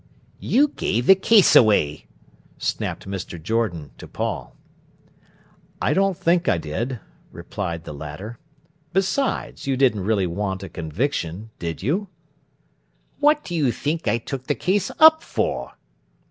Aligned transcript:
"You 0.39 0.69
gave 0.69 1.05
the 1.05 1.13
case 1.13 1.55
away," 1.55 2.07
snapped 2.57 3.07
Mr. 3.07 3.39
Jordan 3.39 3.91
to 3.99 4.07
Paul. 4.07 4.55
"I 5.79 5.93
don't 5.93 6.17
think 6.17 6.49
I 6.49 6.57
did," 6.57 6.99
replied 7.31 7.83
the 7.83 7.93
latter. 7.93 8.39
"Besides, 8.93 9.67
you 9.67 9.77
didn't 9.77 10.03
really 10.05 10.25
want 10.25 10.63
a 10.63 10.69
conviction, 10.69 11.51
did 11.59 11.83
you?" 11.83 12.07
"What 13.19 13.43
do 13.43 13.53
you 13.53 13.71
think 13.71 14.07
I 14.07 14.17
took 14.17 14.47
the 14.47 14.55
case 14.55 14.89
up 14.97 15.21
for?" 15.21 15.73